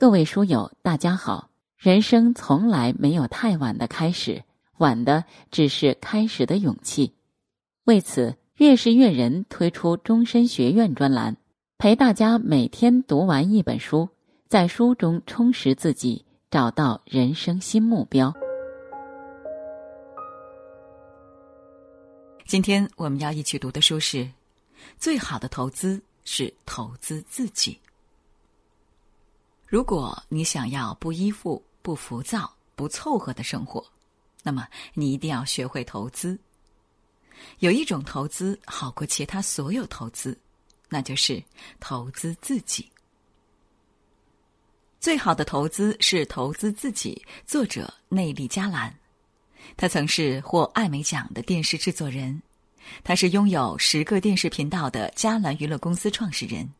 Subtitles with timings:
[0.00, 1.50] 各位书友，大家好。
[1.78, 4.42] 人生从来没有太晚的开始，
[4.78, 7.14] 晚的只是开始的勇气。
[7.84, 11.36] 为此，越是阅人推出终身学院专栏，
[11.78, 14.08] 陪大家每天读完一本书，
[14.48, 18.34] 在书中充实自己，找到人生新目标。
[22.46, 24.18] 今天我们要一起读的书是
[24.98, 27.78] 《最好的投资是投资自己》。
[29.74, 33.84] 如果你想要不依附、不浮躁、不凑合的生活，
[34.44, 36.38] 那么你一定要学会投资。
[37.58, 40.38] 有一种投资好过其他所有投资，
[40.88, 41.42] 那就是
[41.80, 42.88] 投资自己。
[45.00, 47.20] 最好的投资是投资自己。
[47.44, 48.96] 作者内利加兰，
[49.76, 52.40] 他曾是获艾美奖的电视制作人，
[53.02, 56.72] 他是拥有十个电视频道的加兰娱乐公司创始人。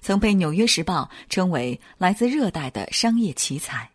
[0.00, 3.90] 曾被《纽约时报》称为来自热带的商业奇才。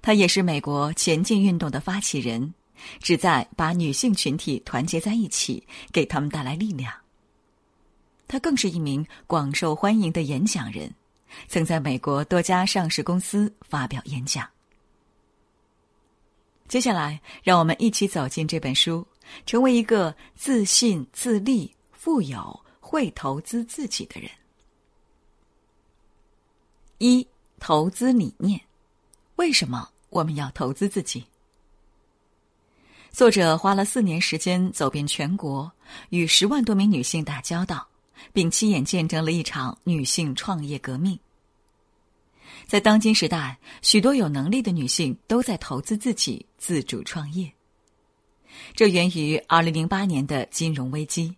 [0.00, 2.54] 他也是美国前进运动的发起人，
[3.00, 6.92] 旨在把女性群体团结在一起，给他们带来力量。
[8.28, 10.94] 他更是一名广受欢迎的演讲人，
[11.48, 14.48] 曾在美国多家上市公司发表演讲。
[16.68, 19.06] 接下来，让我们一起走进这本书，
[19.46, 24.30] 成为一个自信、自立、富有、会投资自己的人。
[26.98, 27.24] 一
[27.60, 28.60] 投资理念，
[29.36, 31.24] 为什么我们要投资自己？
[33.12, 35.70] 作者花了四年时间走遍全国，
[36.10, 37.86] 与十万多名女性打交道，
[38.32, 41.16] 并亲眼见证了一场女性创业革命。
[42.66, 47.52] 在当今时代，许多有能力的女性都在投资自己，自主创业。
[48.74, 51.32] 这源于二零零八年的金融危机，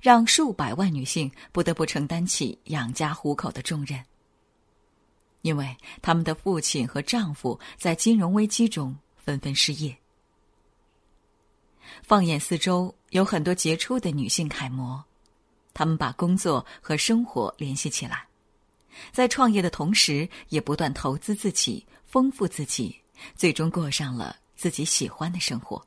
[0.00, 4.00] 让数百万女性不得不承担起养家糊口的重任。
[5.42, 9.96] 因为他们的父亲和丈夫在金融危机中纷纷失业。
[12.02, 15.04] 放眼四周，有很多杰出的女性楷模，
[15.74, 18.26] 她们把工作和生活联系起来，
[19.12, 22.96] 在创业的同时，也不断投资自己，丰富自己，
[23.34, 25.84] 最终过上了自己喜欢的生活。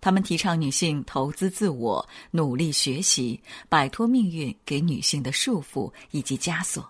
[0.00, 6.88] 他们提倡女性投资自我，努力学习，摆脱命运给女性的束缚以及枷锁。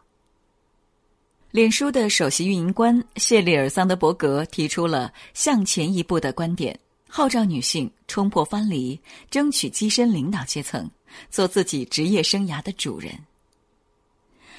[1.57, 6.79] 脸书的首席运营官谢利尔·桑德伯格提出了“向前一步”的观点，
[7.09, 9.01] 号召女性冲破藩篱，
[9.31, 10.87] 争取跻身领导阶层，
[11.31, 13.11] 做自己职业生涯的主人。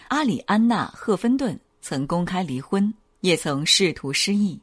[0.07, 4.59] 阿里安娜·赫芬顿曾公开离婚，也曾试图失忆，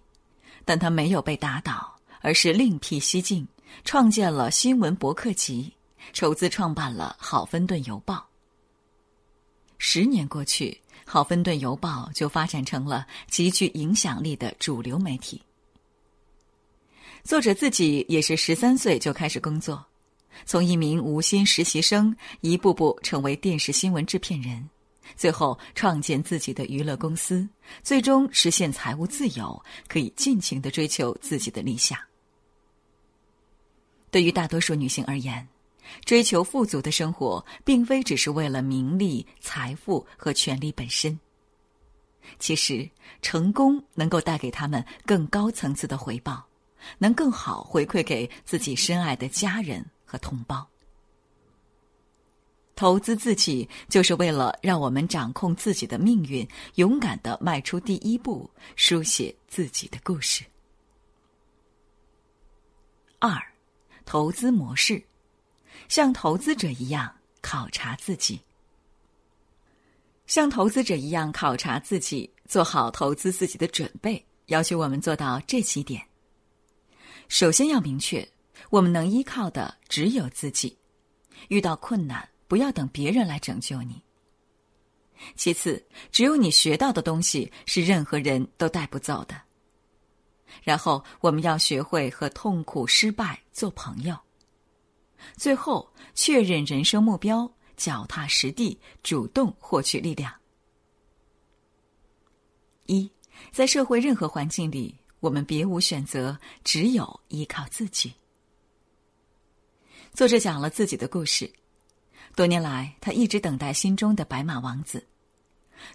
[0.64, 3.46] 但她没有被打倒，而是另辟蹊径，
[3.84, 5.72] 创建了新闻博客集，
[6.12, 8.16] 筹资创办了《好芬顿邮报》。
[9.78, 10.80] 十年过去。
[11.04, 15.40] 好芬顿邮报就发展成了极具影响力的主流媒体。
[17.22, 19.84] 作者自己也是十三岁就开始工作，
[20.44, 24.68] 从一名无薪实习生一步步成为电视新闻制片人，
[25.16, 27.48] 最后创建自己的娱乐公司，
[27.82, 31.98] 最终实现财务自由，可以尽情的追求自己的理想。
[34.10, 35.48] 对于大多数女性而言，
[36.04, 41.18] 追求富足的生活，并非只是为了名利、财富和权力本身。
[42.38, 42.88] 其实，
[43.20, 46.44] 成功能够带给他们更高层次的回报，
[46.98, 50.66] 能更好回馈给自己深爱的家人和同胞。
[52.76, 60.44] 投资自己，就是为了让我们掌控自己的命运，勇敢的迈出第一步，书写自己的故事。
[63.20, 63.40] 二，
[64.04, 65.00] 投资模式。
[65.88, 68.40] 像投资者一样考察自己，
[70.26, 76.02] 像投资者一样考察自己，做好投资自己的准备，要求我们做到这几点。
[77.28, 78.26] 首先要明确，
[78.70, 80.76] 我们能依靠的只有自己，
[81.48, 84.02] 遇到困难不要等别人来拯救你。
[85.36, 89.40] 其次，只有你学到的东西是任何人都带不走的。
[90.62, 94.16] 然后，我们要学会和痛苦、失败做朋友。
[95.36, 100.32] 最后，确认人生目标，脚踏实地，主动获取力量。
[102.86, 103.10] 一，
[103.50, 108.12] 在社会任何环境里，我们别无选择，只有依靠自己。
[110.12, 111.50] 作者讲了自己的故事，
[112.36, 115.04] 多年来，他一直等待心中的白马王子。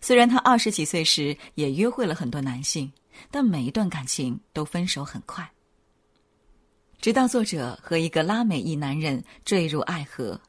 [0.02, 2.92] 虽然他二十几岁时也约会了很多男性，
[3.32, 5.50] 但每一段感情都分手很快。
[7.02, 10.40] 直到作者和一个拉美裔男人坠入爱河，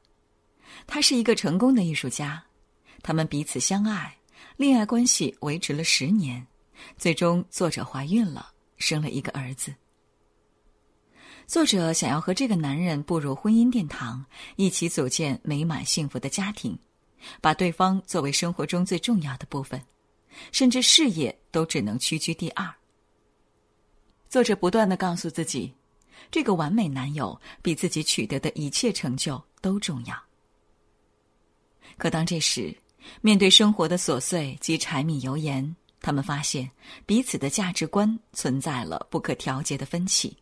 [0.84, 2.42] 他是一个成功的艺术家，
[3.02, 4.16] 他们彼此相爱，
[4.56, 6.44] 恋爱关系维持了十年，
[6.96, 9.72] 最终作者怀孕了，生了一个儿子。
[11.46, 14.24] 作者想要和这个男人步入婚姻殿堂，
[14.56, 16.76] 一起组建美满幸福的家庭，
[17.40, 19.80] 把对方作为生活中最重要的部分，
[20.50, 22.68] 甚至事业都只能屈居第二。
[24.28, 25.74] 作者不断的告诉自己，
[26.30, 30.16] 这个完美男友比自己取得的一切成就都重要。
[31.96, 32.76] 可当这时，
[33.20, 36.70] 面对生活的琐碎及柴米油盐，他们发现
[37.04, 40.36] 彼此的价值观存在了不可调节的分歧，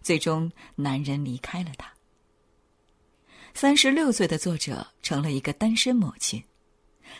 [0.00, 1.92] 最终男人离开了他。
[3.52, 6.42] 三十六岁的作者成了一个单身母亲，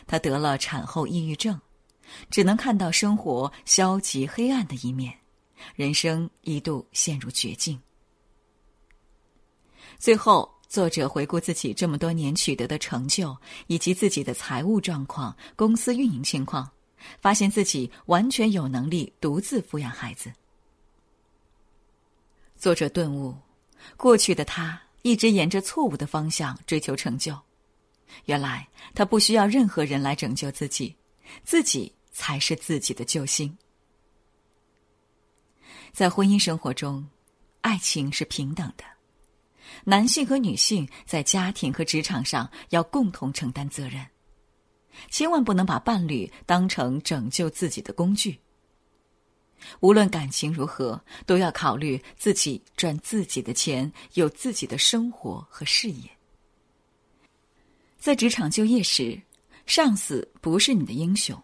[0.07, 1.59] 她得了产后抑郁症，
[2.29, 5.13] 只能看到生活消极黑暗的一面，
[5.75, 7.79] 人生一度陷入绝境。
[9.99, 10.49] 最后。
[10.71, 13.35] 作者回顾自己这么多年取得的成就，
[13.67, 16.71] 以及自己的财务状况、公司运营情况，
[17.19, 20.31] 发现自己完全有能力独自抚养孩子。
[22.55, 23.35] 作者顿悟：
[23.97, 27.37] 过去的他一直沿着错误的方向追求成就，
[28.23, 28.65] 原来
[28.95, 30.95] 他不需要任何人来拯救自己，
[31.43, 33.53] 自己才是自己的救星。
[35.91, 37.05] 在婚姻生活中，
[37.61, 38.83] 爱情是平等的。
[39.83, 44.05] 男性和女性在家庭和职场上要共同承担责任，
[45.09, 48.39] 千万不能把伴侣当成拯救自己的工具。
[49.79, 56.09] 无论感情如何，都要考虑自己赚自己的钱，有自己的生活和事业。
[57.99, 59.21] 在职场就业时，
[59.67, 61.39] 上司不是你的英雄，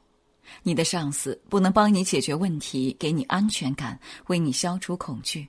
[0.63, 5.47] 你的上司不能帮你解决问题，给你安全感，为你消除恐惧。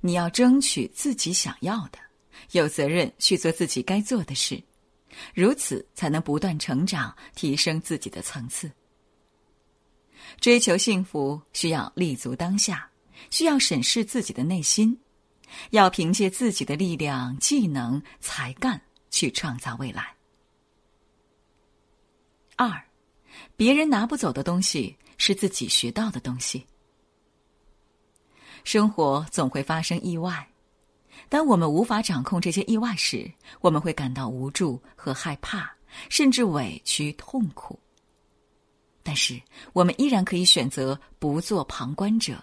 [0.00, 1.98] 你要争取自己想要的，
[2.52, 4.62] 有责任去做自己该做的事，
[5.34, 8.70] 如此才能不断成长，提升自己的层次。
[10.40, 12.90] 追求幸福需要立足当下，
[13.30, 14.98] 需要审视自己的内心，
[15.70, 18.80] 要凭借自己的力量、技能、才干
[19.10, 20.14] 去创造未来。
[22.56, 22.82] 二，
[23.56, 26.66] 别人拿不走的东西是自己学到的东西。
[28.64, 30.48] 生活总会发生意外，
[31.28, 35.70] 当我们无法掌控这些意外时，我们会感到无助和害怕，
[36.08, 37.78] 甚至委屈痛苦。
[39.02, 39.40] 但是，
[39.72, 42.42] 我们依然可以选择不做旁观者。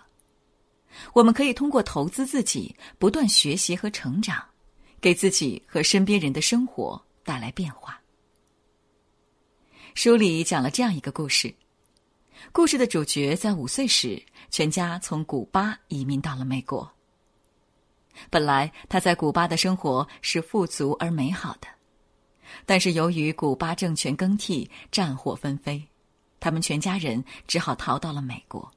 [1.14, 4.44] 我们可以通过投资自己，不断学习和成长，
[5.00, 8.01] 给自己和身边人的生活带来变化。
[9.94, 11.54] 书里讲了这样一个故事。
[12.52, 16.90] 故事的主角在五岁时，全家从古巴移民到了美国。
[18.30, 21.68] 本来他在古巴的生活是富足而美好的，
[22.66, 25.86] 但是由于古巴政权更替、战火纷飞，
[26.40, 28.72] 他们全家人只好逃到了美国。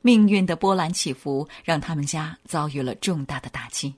[0.00, 3.94] 命运的波澜起伏让他们家遭遇了重大的打击。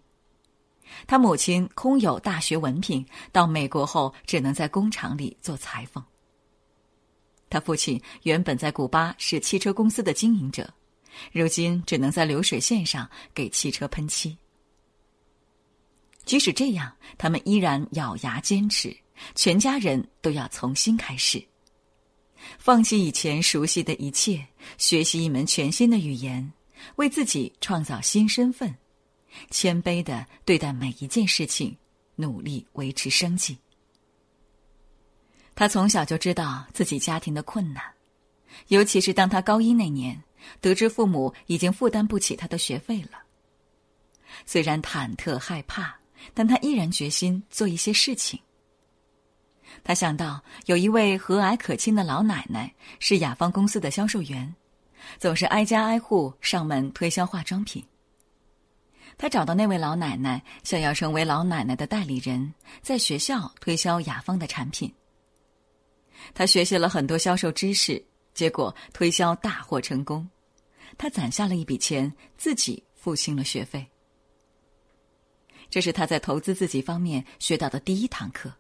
[1.06, 6.02] 他母亲空有大学文凭，到美国后只能在工厂里做裁缝。
[7.48, 10.68] 他父亲原本在古巴是汽车公司的经营者，
[11.32, 14.36] 如今只能在流水线上给汽车喷漆。
[16.24, 18.94] 即使这样，他们依然咬牙坚持，
[19.36, 21.40] 全家人都要从新开始，
[22.58, 24.44] 放弃以前熟悉的一切，
[24.76, 26.52] 学习一门全新的语言，
[26.96, 28.74] 为自己创造新身份，
[29.50, 31.76] 谦卑的对待每一件事情，
[32.16, 33.58] 努力维持生计。
[35.54, 37.82] 他从小就知道自己家庭的困难，
[38.68, 40.22] 尤其是当他高一那年，
[40.60, 43.22] 得知父母已经负担不起他的学费了。
[44.44, 45.98] 虽然忐忑害怕，
[46.34, 48.38] 但他依然决心做一些事情。
[49.82, 54.54] 他想到有一位和蔼可亲的老奶奶是雅芳公司的销售员，
[55.18, 57.82] 总是挨家挨户上门推销化妆品。
[59.18, 64.92] 他找到那位老奶奶，想要成为老奶奶的代理人，在学校推销雅芳的产品。
[66.34, 68.04] 他学习了很多销售知识，
[68.34, 70.28] 结果推销大获成功。
[70.98, 73.86] 他攒下了一笔钱，自己付清了学费。
[75.70, 78.52] 这是他在投资自己方面学到的第一堂课。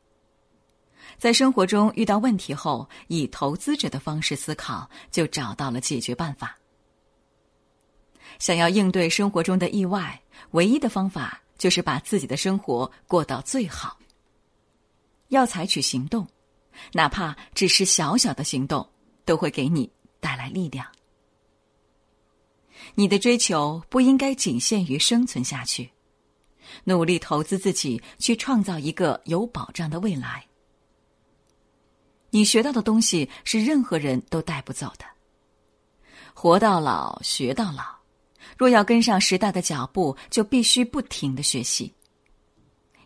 [1.18, 6.58] 在生活中遇到问题后，以投资者的方式思考，就找到了解决办法。
[8.38, 10.20] 想要应对生活中的意外，
[10.52, 13.98] 唯一的方法就是把自己的生活过到最好。
[15.28, 16.26] 要采取行动。
[16.92, 18.86] 哪怕只是小小的行动，
[19.24, 19.90] 都会给你
[20.20, 20.86] 带来力量。
[22.96, 25.90] 你的追求不应该仅限于生存下去，
[26.84, 30.46] 努力投资自己，去创造一个有保障的未来。
[32.28, 35.06] 你学到的东西是任何人都带不走的。
[36.34, 37.95] 活到老，学到老。
[38.56, 41.92] 若要跟上时代的脚步，就必须不停的学习。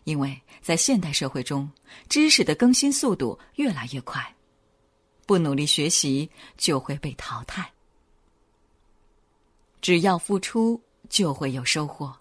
[0.05, 1.69] 因为在现代社会中，
[2.09, 4.35] 知识的更新速度越来越快，
[5.27, 7.71] 不努力学习就会被淘汰。
[9.79, 12.15] 只要付出，就会有收获。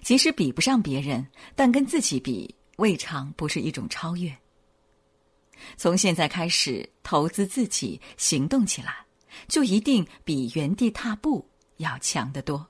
[0.00, 4.34] 即使比不上别人，但跟自己比，未尝不是一种超越。
[5.76, 9.04] 从现在开始投资自己，行动起来，
[9.48, 11.46] 就一定比原地踏步
[11.82, 12.66] 要强得多。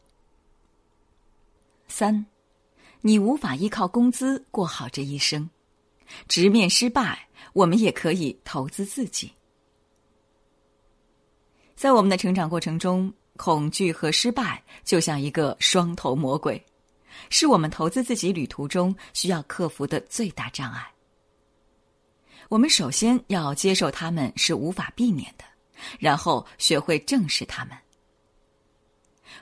[1.87, 2.27] 三，
[3.01, 5.49] 你无法依靠工资过好这一生，
[6.27, 9.33] 直面失败，我们也可以投资自己。
[11.77, 16.65] 在我们的成长过程中，恐惧和失败就像一个双头魔鬼。
[17.29, 20.91] 是我们投资自己旅途中需要克服的最大障碍。
[22.49, 25.45] 我们首先要接受他们是无法避免的，
[25.99, 27.77] 然后学会正视他们。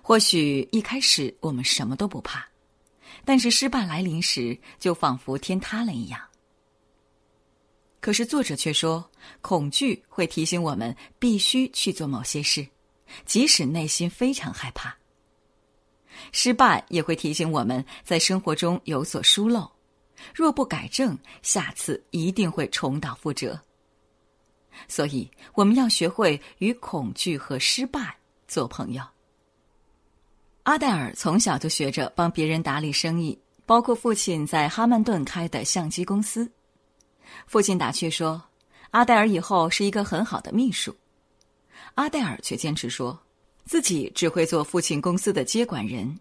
[0.03, 2.47] 或许一开始我们什么都不怕，
[3.25, 6.21] 但是失败来临时，就仿佛天塌了一样。
[8.01, 9.11] 可是作者却说，
[9.43, 12.67] 恐惧会提醒我们必须去做某些事，
[13.27, 14.97] 即使内心非常害怕。
[16.33, 19.71] 失败也会提醒我们在生活中有所疏漏，
[20.35, 23.61] 若不改正，下次一定会重蹈覆辙。
[24.89, 28.17] 所以，我们要学会与恐惧和失败
[28.49, 29.03] 做朋友。
[30.71, 33.37] 阿黛尔从小就学着帮别人打理生意，
[33.67, 36.49] 包括父亲在哈曼顿开的相机公司。
[37.49, 38.41] 父亲打趣说
[38.93, 40.95] ：“阿黛尔以后是一个很好的秘书。”
[41.97, 43.21] 阿黛尔却坚持说。
[43.65, 46.17] 自己只会做父亲公司的接管人，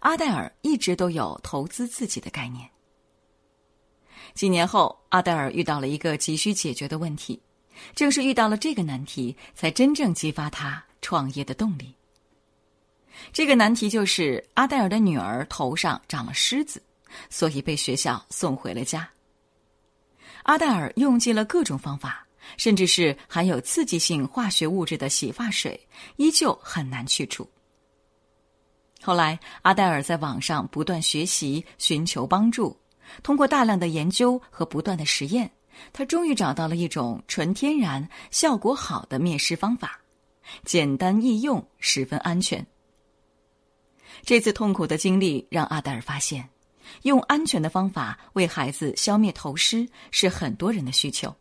[0.00, 2.68] 阿黛尔一直都有投资自己的概念。
[4.34, 7.40] 几年后，阿黛尔遇到了一个急需解决的问题，
[7.94, 11.94] 正是遇到了这个难题，才真正激发他创业的动力。
[13.32, 16.82] 这个难题就是阿黛尔的女儿头上长了虱子，
[17.30, 19.08] 所以被学校送回了家。
[20.42, 22.26] 阿黛尔用尽了各种方法。
[22.56, 25.80] 甚至是含有刺激性化学物质的洗发水，
[26.16, 27.48] 依旧很难去除。
[29.00, 32.76] 后来，阿黛尔在网上不断学习，寻求帮助。
[33.22, 35.50] 通过大量的研究和不断的实验，
[35.92, 40.00] 他终于找到了一种纯天然、效果好的灭虱方法，
[40.64, 42.66] 简单易用，十分安全。
[44.24, 46.48] 这次痛苦的经历让阿黛尔发现，
[47.02, 51.34] 用安全的方法为孩子消灭头虱是很多人的需求。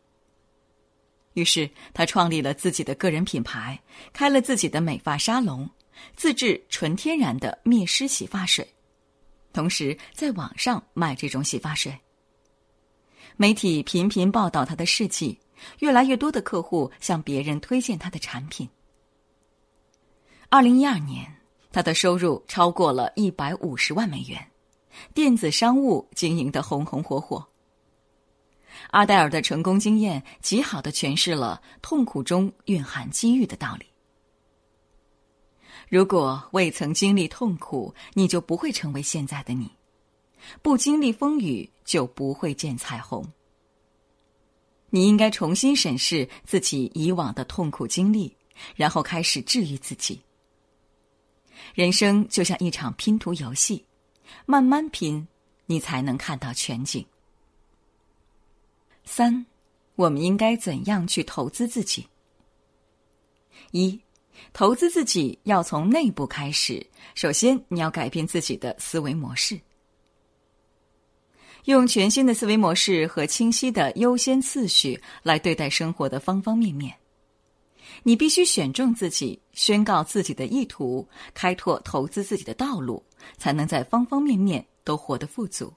[1.33, 3.79] 于是，他创立了自己的个人品牌，
[4.11, 5.69] 开了自己的美发沙龙，
[6.15, 8.67] 自制纯天然的灭虱洗发水，
[9.53, 11.97] 同时在网上卖这种洗发水。
[13.37, 15.39] 媒体频频报道他的事迹，
[15.79, 18.67] 越来越多的客户向别人推荐他的产品。
[20.49, 21.33] 二零一二年，
[21.71, 24.45] 他的收入超过了一百五十万美元，
[25.13, 27.47] 电子商务经营的红红火火。
[28.91, 33.85] 阿黛尔的成功经验极好的诠释了痛苦中蕴含机遇的道理。
[35.87, 39.67] 如果未曾经历痛苦，你就不会成为现在的你；
[40.61, 43.25] 不经历风雨，就不会见彩虹。
[44.89, 48.35] 你应该重新审视自己以往的痛苦经历，
[48.75, 50.21] 然后开始治愈自己。
[51.73, 53.85] 人生就像一场拼图游戏，
[54.45, 55.27] 慢慢拼，
[55.65, 57.05] 你才能看到全景。
[59.03, 59.45] 三，
[59.95, 62.07] 我们应该怎样去投资自己？
[63.71, 63.99] 一，
[64.53, 66.85] 投资自己要从内部开始。
[67.15, 69.59] 首先，你要改变自己的思维模式，
[71.65, 76.95] 用全新的思维模式和清晰的优先次序来对待生活的方方面面。
[78.03, 83.03] 你必须选中自己，宣告自己的意图，开拓投资自己的道路，
[83.37, 85.73] 才能在方方面面都活得富足。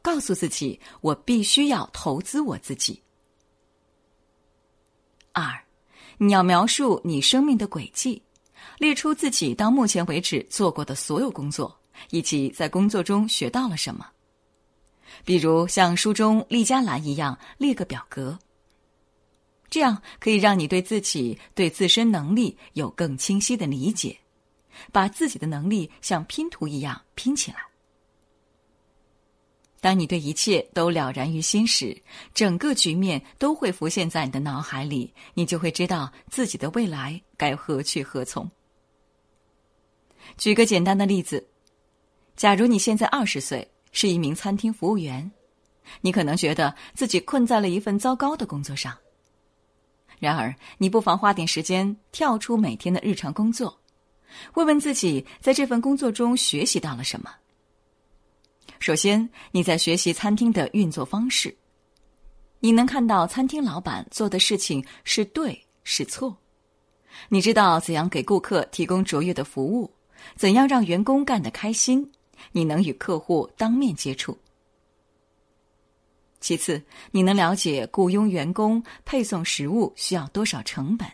[0.00, 3.02] 告诉自己，我必须要投资我自己。
[5.32, 5.62] 二，
[6.16, 8.22] 你要描述你生命的轨迹，
[8.78, 11.78] 列出自己到目前为止做过的所有工作，
[12.10, 14.06] 以及在工作中学到了什么。
[15.24, 18.38] 比如像书中丽佳兰一样，列个表格。
[19.78, 24.18] 这样可以让你对自己、对自身能力有更清晰的理解，
[24.90, 27.58] 把自己的能力像拼图一样拼起来。
[29.80, 31.96] 当你对一切都了然于心时，
[32.34, 38.50] 整个局面都会浮现在你的脑海里，你就会知道自己的未来该何去何从。
[40.36, 41.46] 举个简单的例子，
[42.34, 45.30] 假如你现在二十岁，是一名餐厅服务员，
[46.00, 48.92] 你可能觉得自己困在了一份糟糕的工作上。
[50.20, 53.78] 然而，你不妨花点时间跳出每天的日常工作，
[54.54, 57.30] 问问自己，在这份工作中学习到了什么。
[58.80, 61.56] 首先，你在学习餐厅的运作方式，
[62.60, 66.36] 你能看到餐厅老板做的事情是对是错，
[67.28, 69.90] 你知道怎样给顾客提供卓越的服务，
[70.36, 72.10] 怎样让员工干得开心，
[72.52, 74.36] 你能与客户当面接触。
[76.40, 81.08] 其次，你能了解雇佣员工、配送食物需要多少成本，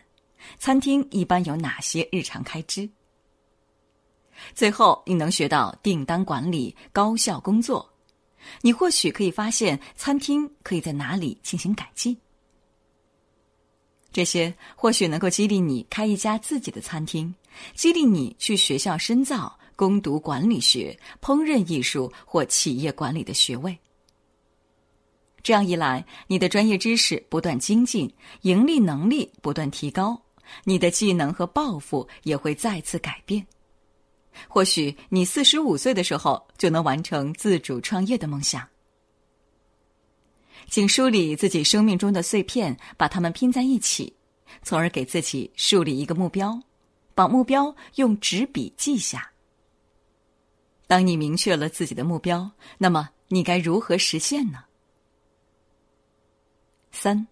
[0.59, 2.89] 餐厅一般有哪些日常开支。
[4.53, 7.91] 最后，你能学到订单管理、高效工作。
[8.61, 12.15] 你或许可以发现餐厅可以在哪里进行改进。
[14.11, 17.33] 这些或许能够激励你开一家自己的餐厅，
[17.73, 23.75] 激励你去学校深造、攻读管理学、烹饪艺术或企业管理的学位。
[25.45, 28.11] 这样一来，你的专业知识不断精进，
[28.41, 30.19] 盈利能力不断提高，
[30.63, 33.45] 你的技能和抱负也会再次改变。
[34.47, 38.67] 或许你四十五岁的时候就能完成自主创业的梦想。
[40.67, 44.11] 请梳理自己生命中的碎片，把它们拼在一起，
[44.63, 46.59] 从而给自己树立一个目标，
[47.13, 49.29] 把目标用纸笔记下。
[50.87, 52.49] 当你明确了自己的目标，
[52.79, 54.64] 那么你该如何实现呢？
[56.95, 57.27] 三，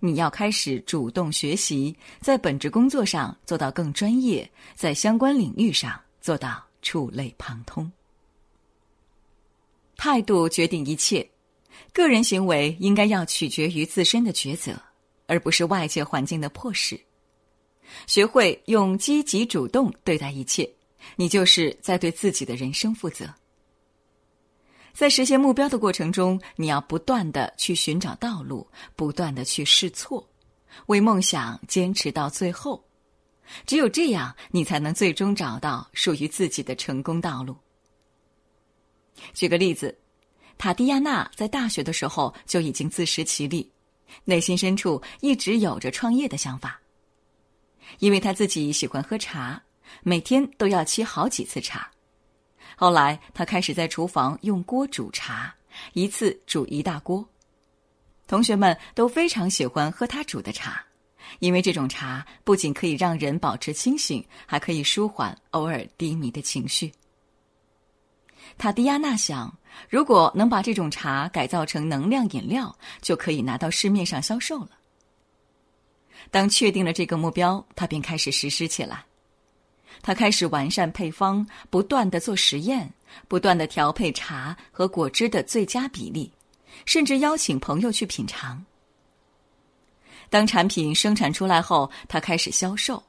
[0.00, 5.98] 你要开始主动学习，在本职工作上做到更专业，在相关领域上。
[6.24, 7.92] 做到触类旁通。
[9.94, 11.28] 态度决定一切，
[11.92, 14.72] 个人行为应该要取决于自身的抉择，
[15.26, 16.98] 而不是外界环境的迫使。
[18.06, 20.66] 学会用积极主动对待一切，
[21.16, 23.28] 你就是在对自己的人生负责。
[24.94, 30.26] 在实现目标的过程中，你要不断的去寻找道路，不断的去试错，
[30.86, 32.82] 为梦想坚持到最后。
[33.66, 37.56] 只有这样，你才能最终找到属于自己的成功道路。
[39.32, 39.98] 举个例子，
[40.56, 43.70] 塔蒂亚娜在大学的时候就已经自食其力，
[44.24, 46.80] 内心深处一直有着创业的想法。
[47.98, 49.60] 因为他自己喜欢喝茶，
[50.02, 51.90] 每天都要沏好几次茶。
[52.76, 55.54] 后来，他开始在厨房用锅煮茶，
[55.92, 57.26] 一次煮一大锅。
[58.26, 60.84] 同学们都非常喜欢喝他煮的茶。
[61.40, 66.92] 因为这种茶不仅可以让人保持清醒，还可以舒缓偶尔低迷的情绪。
[68.56, 69.58] 塔迪亚娜想，
[69.88, 74.70] 如果能把这种茶改造成能量饮料，就可以拿到市面上销售了。
[76.30, 79.04] 当确定了这个目标，他便开始实施起来。
[80.06, 82.92] 他开始完善配方，不断的做实验，
[83.26, 86.30] 不断的调配茶和果汁的最佳比例，
[86.84, 88.62] 甚至邀请朋友去品尝。
[90.28, 93.02] 当产品生产出来后，他开始销售，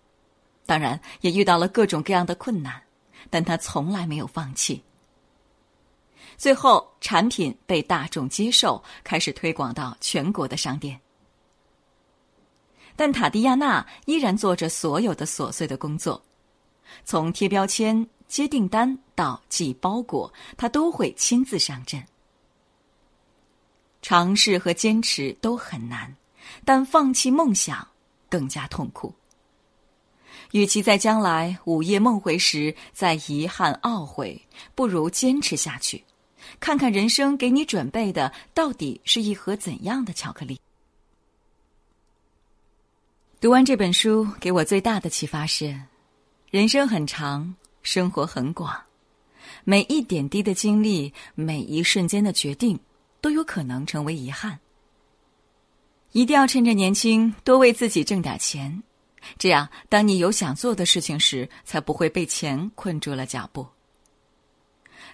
[0.66, 2.82] 当然也遇到了各种各样的困难，
[3.30, 4.82] 但他从来没有放弃。
[6.38, 10.98] 最后，产品被大众接受，开始推广到全国的商店。
[12.96, 16.24] 但塔迪亚娜依然做着所有的琐碎的工作，
[17.04, 22.04] 从贴标签、接订单到寄包裹，他都会亲自上阵。
[24.02, 26.16] 尝试和坚持都很难。
[26.64, 27.86] 但放弃梦想
[28.30, 29.12] 更加痛苦。
[30.52, 34.40] 与其在将来午夜梦回时再遗憾懊悔，
[34.76, 36.04] 不如坚持下去，
[36.60, 40.60] 看看人生给你准备的到底是一盒怎样的巧克力。
[43.42, 45.76] 读完这本书，给我最大的启发是：
[46.56, 48.82] 人生很长，生活很广，
[49.66, 52.80] 每一点滴的经历，每一瞬间的决定，
[53.20, 54.58] 都有可能成为遗憾。
[56.14, 58.82] 一定要趁着年轻多为自己挣点钱，
[59.38, 63.68] 这样当你有想做的事情时，才不会被钱困住了脚步。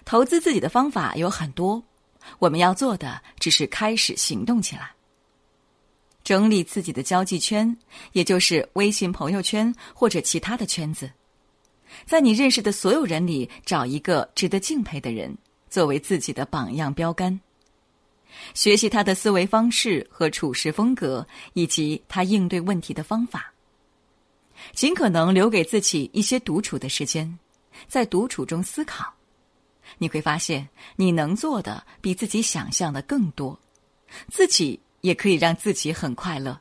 [0.04, 1.82] 投资自己的方法有很多，
[2.38, 4.92] 我们要做的只是开始行动起来。
[6.22, 7.76] 整理自己的交际圈，
[8.12, 11.10] 也就是微信朋友圈或者其他的圈子，
[12.06, 15.36] 在你认识的所有人里找一个值得敬佩的人，
[15.68, 17.40] 作为自己的榜样标杆。
[18.54, 23.52] 学习他的思维方式和处事风格，以及他应对问题的方法。
[24.74, 27.38] 尽可能留给自己一些独处的时间，
[27.88, 29.12] 在独处中思考，
[29.98, 33.58] 你会发现你能做的比自己想象的更多，
[34.30, 36.60] 自己也可以让自己很快乐。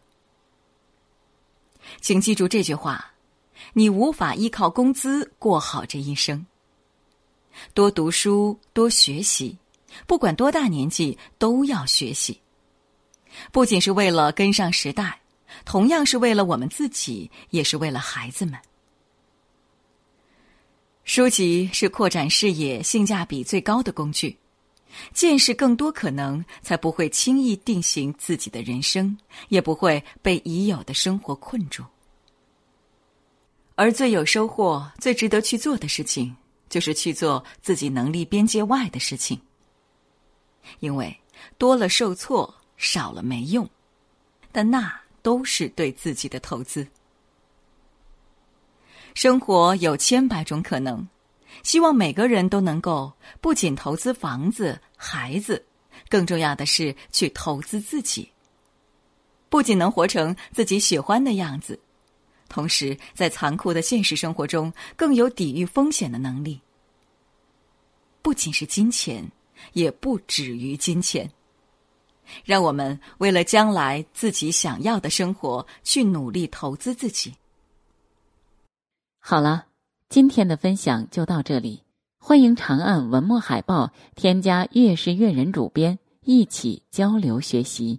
[1.99, 3.10] 请记住这句话：
[3.73, 6.45] 你无法依靠工资过好这一生。
[7.73, 9.57] 多读书，多学习。
[10.07, 12.39] 不管多大年纪都要学习。
[13.51, 15.19] 不仅是为了跟上时代，
[15.65, 18.57] 同样是为了我们自己，也是为了孩子们。
[21.03, 24.37] 书籍是扩展视野、性价比最高的工具，
[25.13, 29.17] 见识更多可能，才不会轻易定型自己的人生，
[29.49, 31.83] 也不会被已有的生活困住。
[33.81, 36.35] 而最有收获、最值得去做的事情，
[36.69, 39.41] 就是去做自己能力边界外的事情。
[40.81, 41.19] 因为
[41.57, 43.67] 多了受挫，少了没用，
[44.51, 46.87] 但那都是对自己的投资。
[49.15, 51.07] 生活有千百种可能，
[51.63, 55.65] 希望每个人都能够不仅投资房子、孩子，
[56.07, 58.29] 更重要的是去投资自己。
[59.49, 61.79] 不仅能活成自己喜欢的样子，
[62.51, 66.59] 同时在残酷的现实生活中更有抵御风险的能力。
[68.21, 69.25] 不仅是金钱，
[69.71, 71.31] 也不止于金钱。
[72.43, 77.33] 让我们为了将来自己想要的生活去努力投资自己。
[79.19, 79.65] 好了，
[80.09, 81.81] 今天的分享就到这里。
[82.19, 87.97] 欢迎长按文末海报添加“月是月人”主编，一起交流学习。